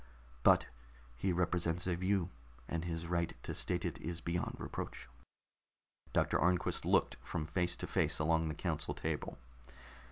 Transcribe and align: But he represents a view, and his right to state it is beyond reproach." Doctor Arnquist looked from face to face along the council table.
But 0.41 0.65
he 1.15 1.31
represents 1.31 1.85
a 1.85 1.95
view, 1.95 2.31
and 2.67 2.83
his 2.85 3.05
right 3.05 3.35
to 3.43 3.53
state 3.53 3.85
it 3.85 3.99
is 3.99 4.19
beyond 4.19 4.55
reproach." 4.57 5.07
Doctor 6.11 6.39
Arnquist 6.39 6.85
looked 6.85 7.17
from 7.23 7.45
face 7.45 7.75
to 7.75 7.85
face 7.85 8.17
along 8.17 8.47
the 8.47 8.55
council 8.55 8.95
table. 8.95 9.37